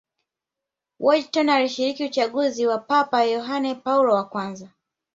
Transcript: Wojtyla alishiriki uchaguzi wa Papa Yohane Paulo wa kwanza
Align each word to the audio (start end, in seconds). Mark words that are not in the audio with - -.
Wojtyla 0.99 1.55
alishiriki 1.55 2.03
uchaguzi 2.05 2.67
wa 2.67 2.77
Papa 2.77 3.23
Yohane 3.23 3.75
Paulo 3.75 4.13
wa 4.15 4.23
kwanza 4.29 4.69